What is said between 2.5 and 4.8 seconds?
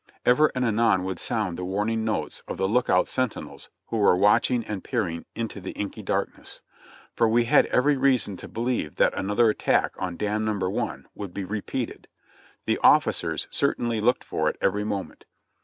the look out sentinels who were watching